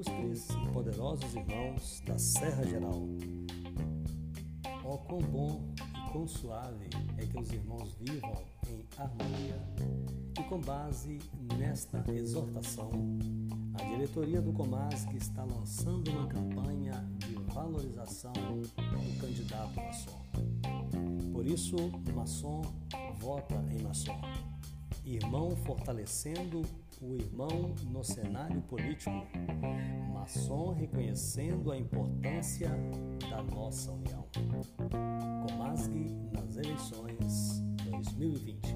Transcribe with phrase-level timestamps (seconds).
[0.00, 3.06] ilustres e poderosos irmãos da Serra Geral.
[4.84, 6.88] Oh, quão bom e quão suave
[7.18, 9.62] é que os irmãos vivam em harmonia.
[10.38, 11.18] E com base
[11.58, 12.90] nesta exortação,
[13.74, 20.22] a diretoria do Comasque está lançando uma campanha de valorização do candidato maçom.
[21.32, 21.76] Por isso,
[22.14, 22.62] maçom
[23.18, 24.18] vota em maçom.
[25.04, 26.62] Irmão fortalecendo
[27.00, 29.10] o irmão no cenário político.
[30.12, 32.70] Maçom reconhecendo a importância
[33.28, 34.26] da nossa união.
[35.48, 35.92] Comasg
[36.32, 38.69] nas eleições 2020.